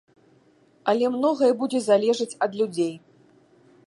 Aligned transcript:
Але 0.93 1.11
многае 1.17 1.51
будзе 1.59 1.79
залежаць 1.87 2.37
ад 2.47 2.51
людзей. 2.63 2.91